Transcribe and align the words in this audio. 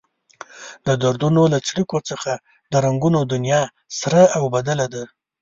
د 0.85 0.87
دردونو 1.03 1.41
له 1.53 1.57
څړیکو 1.67 1.97
څخه 2.09 2.31
د 2.71 2.73
رنګونو 2.85 3.19
دنيا 3.33 3.61
سره 3.99 4.21
اوبدله. 4.39 4.85